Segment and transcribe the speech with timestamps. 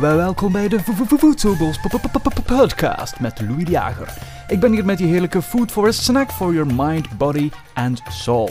[0.00, 0.80] Welkom bij de
[1.18, 1.78] Voedselbos
[2.42, 4.14] podcast met Louis de Jager.
[4.48, 8.02] Ik ben hier met die heerlijke food for a snack for your mind, body and
[8.08, 8.50] soul.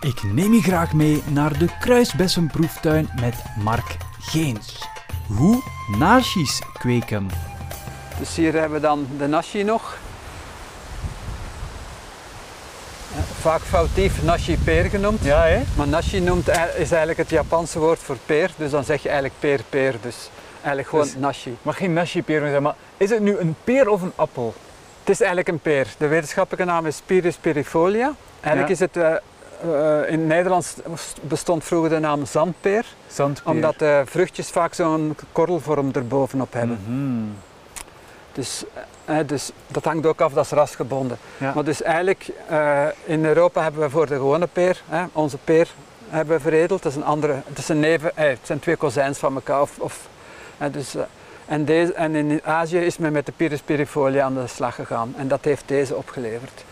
[0.00, 4.88] Ik neem je graag mee naar de Kruisbessenproeftuin met Mark Geens.
[5.26, 5.62] Hoe
[5.98, 7.30] nashi's kweken.
[8.18, 9.82] Dus hier hebben we dan de nashi nog.
[9.92, 9.98] Eh,
[13.40, 15.24] Vaak foutief nashi peer genoemd.
[15.24, 15.62] Ja, hè?
[15.76, 18.50] Maar nashi noemt, ei- is eigenlijk het Japanse woord voor peer.
[18.56, 19.94] Dus dan zeg je eigenlijk peer, peer.
[20.02, 21.56] Dus eigenlijk gewoon Dus- nashi.
[21.62, 24.54] Mag geen nashi-peer meer zijn, maar is het nu een peer of een appel?
[25.00, 25.86] Het is eigenlijk een peer.
[25.98, 28.12] De wetenschappelijke naam is Pyrus perifolia.
[28.40, 28.86] Eigenlijk Ja.
[28.86, 29.12] is het, eh,
[30.02, 30.74] eh, in het Nederlands
[31.22, 32.84] bestond vroeger de naam zandpeer.
[33.06, 33.52] Zandpeer.
[33.52, 36.78] Omdat de vruchtjes vaak zo'n korrelvorm erbovenop hebben.
[36.86, 37.28] Mhm.
[38.32, 38.64] Dus,
[39.10, 41.18] eh, dus dat hangt ook af, dat is rasgebonden.
[41.38, 41.52] Ja.
[41.54, 45.68] Maar dus eigenlijk, eh, in Europa hebben we voor de gewone peer, hè, onze peer
[46.08, 46.82] hebben we veredeld.
[46.82, 49.60] Dat is een andere, het, is een neven, eh, het zijn twee kozijns van elkaar.
[49.60, 50.08] Of, of,
[50.58, 50.94] hè, dus,
[51.46, 55.14] en, deze, en in Azië is men met de Pyrus perifolia aan de slag gegaan.
[55.16, 56.64] En dat heeft deze opgeleverd.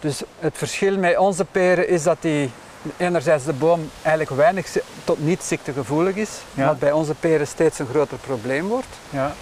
[0.00, 2.50] Dus het verschil met onze peren is dat die
[2.96, 6.30] enerzijds de boom eigenlijk weinig tot niet ziektegevoelig is.
[6.54, 6.66] Ja.
[6.66, 8.86] Wat bij onze peren steeds een groter probleem wordt.
[9.10, 9.34] Ja.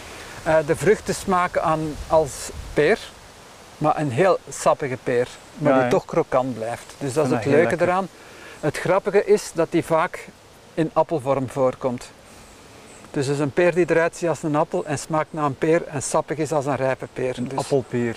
[0.45, 2.99] Eh, de vruchten smaken aan als peer,
[3.79, 5.29] maar een heel sappige peer,
[5.59, 6.95] maar Ja, die toch krokant blijft.
[6.99, 7.89] Dus dat is Ja, het leuke lekker.
[7.89, 8.09] eraan.
[8.61, 10.29] Het grappige is dat die vaak
[10.75, 12.11] in appelvorm voorkomt.
[13.11, 15.59] Dus het is een peer die eruit ziet als een appel en smaakt naar een
[15.59, 17.39] peer en sappig is als een rijpe peer.
[17.39, 18.17] Een Dus- appelpeer.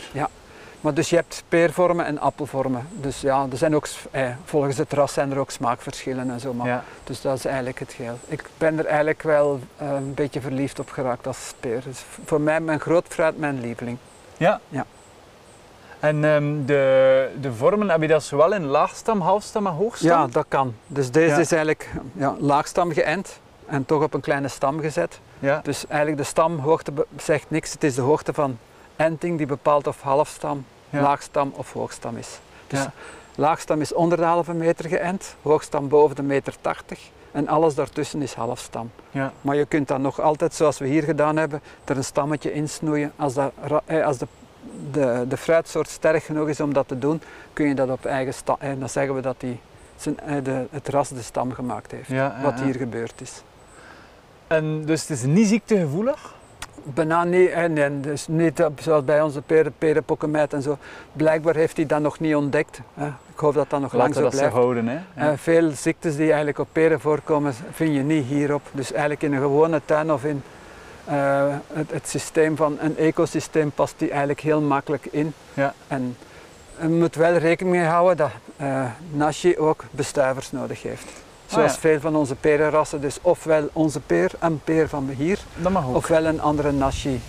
[0.82, 2.88] Maar dus je hebt peervormen en appelvormen.
[2.92, 6.54] Dus ja, er zijn ook, eh, volgens het ras zijn er ook smaakverschillen en zo.
[6.54, 6.84] Maar Ja.
[7.04, 8.18] dus dat is eigenlijk het geheel.
[8.28, 11.82] Ik ben er eigenlijk wel eh, een beetje verliefd op geraakt als peer.
[11.84, 13.98] Dus voor mij mijn groot fruit mijn lieveling.
[14.38, 14.60] Ja.
[14.70, 14.86] Ja.
[16.00, 20.10] En ehm, de, de vormen, heb je dat zowel in laagstam, halfstam en hoogstam?
[20.10, 20.74] Ja, dat kan.
[20.88, 21.38] Dus deze Ja.
[21.40, 25.20] is eigenlijk ja, laagstam geënt en toch op een kleine stam gezet.
[25.40, 25.60] Ja.
[25.64, 27.72] Dus eigenlijk de stamhoogte zegt niks.
[27.72, 28.58] Het is de hoogte van
[28.98, 31.02] enting die bepaalt of halfstam, Ja.
[31.02, 32.40] laagstam of hoogstam is.
[32.68, 32.92] Dus Ja.
[33.36, 37.00] laagstam is onder de halve meter geënt, hoogstam boven de meter 80
[37.32, 38.92] en alles daartussen is halfstam.
[39.12, 39.32] Ja.
[39.42, 43.12] Maar je kunt dan nog altijd, zoals we hier gedaan hebben, er een stammetje insnoeien.
[43.16, 43.52] Als, dat,
[43.86, 44.28] eh, als de,
[44.92, 47.22] de, de fruitsoort sterk genoeg is om dat te doen,
[47.54, 48.56] kun je dat op eigen stam.
[48.60, 49.60] En dan zeggen we dat die
[49.96, 52.08] zijn, eh, de, het ras de stam gemaakt heeft.
[52.08, 53.42] Ja, ja, wat hier gebeurd is.
[54.48, 56.34] En dus het is niet ziektegevoelig?
[56.94, 60.78] Bijna niet, en, en dus niet zoals bij onze peren, perenpokkenmijt en zo.
[61.14, 62.80] Blijkbaar heeft hij dat nog niet ontdekt.
[62.94, 63.08] Hè.
[63.08, 64.54] Ik hoop dat dat nog lang zo blijft.
[64.54, 64.94] houden, hè?
[64.94, 65.32] Ja.
[65.32, 68.62] Eh, veel ziektes die eigenlijk op peren voorkomen, vind je niet hierop.
[68.72, 70.44] Dus eigenlijk in een gewone tuin of in
[71.06, 75.34] eh, het, het systeem van een ecosysteem past die eigenlijk heel makkelijk in.
[75.54, 75.74] Ja.
[75.88, 76.18] En
[76.82, 81.08] je moet wel rekening mee houden dat eh nashi ook bestuivers nodig heeft.
[81.48, 81.80] Zoals Ah, ja.
[81.90, 83.02] veel van onze perenrassen.
[83.02, 85.40] Dus ofwel onze peer, een peer van hier,
[85.94, 87.22] ofwel een andere nashi.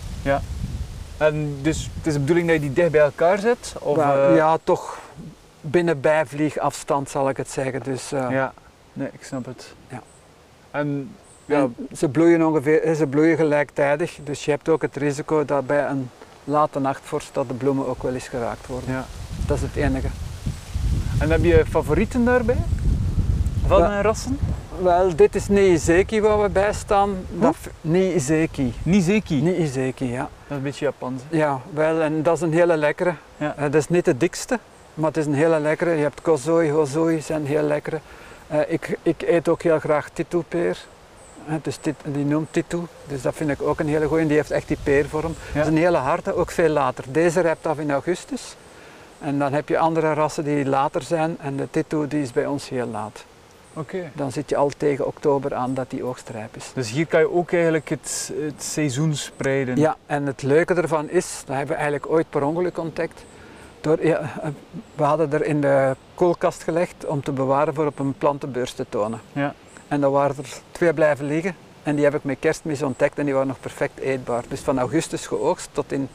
[1.17, 3.75] En dus het is de bedoeling dat je die dicht bij elkaar zet?
[3.81, 4.99] Of, eh, ja, toch
[5.61, 7.83] binnen bijvliegafstand zal ik het zeggen.
[7.83, 8.53] Dus, eh, ja.
[8.93, 9.75] Nee, ik snap het.
[9.89, 10.03] Ja.
[10.71, 11.11] En
[11.45, 15.67] ja, En ze bloeien ongeveer, ze bloeien gelijktijdig, dus je hebt ook het risico dat
[15.67, 16.11] bij een
[16.45, 18.91] late nachtvorst dat de bloemen ook wel eens geraakt worden.
[18.93, 19.05] ja.
[19.47, 20.09] Dat is het enige.
[21.19, 22.57] En heb je favorieten daarbij?
[23.69, 24.01] Van Ja.
[24.01, 24.39] rassen?
[24.83, 27.17] Wel, dit is Niizeki waar we bij staan.
[27.31, 28.75] Dat Niizeki.
[28.83, 29.43] Nizeki.
[29.99, 30.19] Ja.
[30.19, 31.23] Dat is een beetje Japans.
[31.29, 33.15] Ja, wel, en dat is een hele lekkere.
[33.37, 33.55] Ja.
[33.57, 34.59] Eh, is niet de dikste,
[34.95, 35.91] maar het is een hele lekkere.
[35.91, 38.01] Je hebt kozoi, hozoi, zijn heel lekkere.
[38.47, 40.79] Eh, ik, ik eet ook heel graag titoepeer.
[41.49, 44.27] Eh, dus die noemt titu, dus dat vind ik ook een hele goeie.
[44.27, 45.35] Die heeft echt die peervorm.
[45.55, 47.05] Dat is een hele harde, ook veel later.
[47.09, 48.57] Deze rijpt af in augustus.
[49.21, 52.47] En dan heb je andere rassen die later zijn en de titu die is bij
[52.47, 53.25] ons heel laat.
[54.13, 56.71] Dan zit je al tegen oktober aan dat die oogstrijp is.
[56.75, 59.77] Dus hier kan je ook eigenlijk het, het seizoen spreiden.
[59.77, 63.25] Ja, en het leuke ervan is, dat hebben we eigenlijk ooit per ongeluk ontdekt.
[63.81, 64.31] Door, ja,
[64.95, 68.87] we hadden er in de koelkast gelegd om te bewaren voor op een plantenbeurs te
[68.89, 69.21] tonen.
[69.33, 69.55] Ja.
[69.89, 73.25] En dan waren er twee blijven liggen en die heb ik met kerstmis ontdekt en
[73.25, 74.45] die waren nog perfect eetbaar.
[74.49, 76.09] Dus van augustus geoogst tot in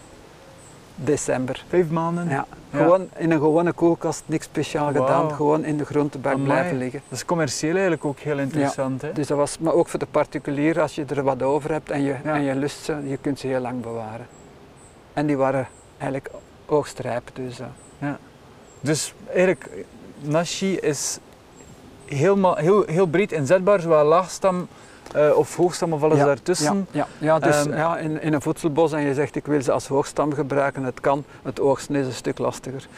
[0.96, 1.64] december.
[1.68, 2.30] Vijf maanden.
[2.30, 2.46] Ja.
[2.70, 2.78] Ja.
[2.80, 6.46] Gewoon in een gewone koelkast, niks speciaal gedaan, gewoon in de groentebak Amai.
[6.46, 7.02] blijven liggen.
[7.10, 9.02] Dat is commercieel eigenlijk ook heel interessant.
[9.02, 9.12] Hè?
[9.14, 12.02] Dus dat was, maar ook voor de particulier, als je er wat over hebt en
[12.02, 12.34] je, Ja.
[12.36, 14.28] en je lust ze, je kunt ze heel lang bewaren.
[15.14, 15.68] En die waren
[15.98, 16.32] eigenlijk
[16.66, 18.08] oogstrijp, dus eh,
[18.82, 19.70] Dus eigenlijk,
[20.22, 21.18] nashi is
[22.06, 24.68] helemaal, heel, heel breed inzetbaar, zowel laagstam
[25.14, 26.88] eh, of hoogstam of alles Ja, daartussen.
[26.92, 29.72] ja, ja, dus Ehm, ja, in, in een voedselbos en je zegt ik wil ze
[29.72, 32.88] als hoogstam gebruiken, het kan, het oogsten is een stuk lastiger.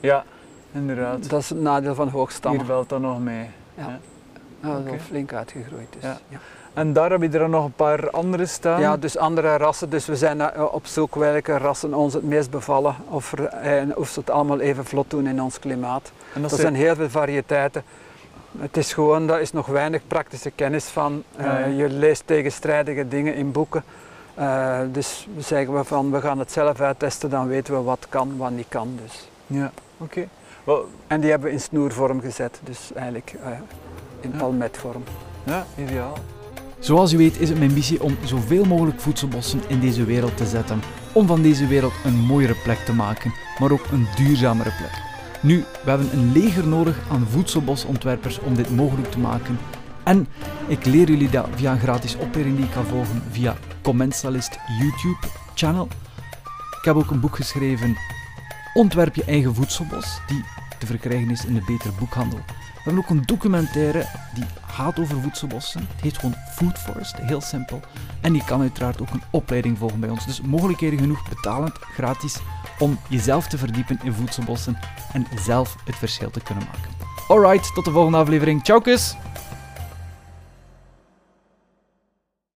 [0.00, 0.24] Ja,
[0.72, 1.30] inderdaad.
[1.30, 2.60] Dat is het nadeel van hoogstammen.
[2.60, 3.46] Hier valt dat nog mee.
[3.74, 3.98] Ja.
[4.60, 5.86] Dat is flink uitgegroeid.
[5.90, 6.18] Dus, Ja.
[6.28, 6.38] ja.
[6.74, 8.80] En daar heb je er nog een paar andere staan.
[8.80, 9.90] Ja, dus andere rassen.
[9.90, 12.94] Dus we zijn eh, op zoek welke rassen ons het meest bevallen.
[13.08, 16.12] Of, er, eh, of ze het allemaal even vlot doen in ons klimaat.
[16.34, 17.82] en dat Er zijn heel veel variëteiten.
[18.58, 21.22] Het is gewoon, daar is nog weinig praktische kennis van.
[21.36, 21.66] Eh, Ja, ja.
[21.66, 23.84] Je leest tegenstrijdige dingen in boeken.
[24.34, 28.36] Eh, dus zeggen we van, we gaan het zelf uittesten, dan weten we wat kan,
[28.36, 28.98] wat niet kan.
[29.02, 29.28] Dus.
[29.46, 30.28] Ja, oké.
[31.06, 33.50] En die hebben we in snoervorm gezet, dus eigenlijk eh,
[34.20, 34.38] in Ja.
[34.38, 35.02] palmetvorm.
[35.44, 36.18] ja, ideaal.
[36.78, 40.46] Zoals u weet is het mijn missie om zoveel mogelijk voedselbossen in deze wereld te
[40.46, 40.80] zetten.
[41.12, 45.02] Om van deze wereld een mooiere plek te maken, maar ook een duurzamere plek.
[45.44, 49.58] Nu, we hebben een leger nodig aan voedselbosontwerpers om dit mogelijk te maken.
[50.02, 50.26] En
[50.66, 55.26] ik leer jullie dat via een gratis opleiding die ik kan volgen via Commensalist YouTube
[55.54, 55.88] channel.
[56.78, 57.96] Ik heb ook een boek geschreven,
[58.74, 60.44] Ontwerp je eigen voedselbos, die
[60.78, 62.38] te verkrijgen is in de Beter Boekhandel.
[62.48, 65.80] We hebben ook een documentaire die gaat over voedselbossen.
[65.80, 67.80] Het heet gewoon Food Forest, heel simpel.
[68.20, 70.26] En je kan uiteraard ook een opleiding volgen bij ons.
[70.26, 72.38] Dus mogelijkheden genoeg, betalend, gratis,
[72.78, 74.78] om jezelf te verdiepen in voedselbossen
[75.12, 76.90] en zelf het verschil te kunnen maken.
[77.28, 78.64] Alright, tot de volgende aflevering.
[78.64, 79.16] Ciao kus!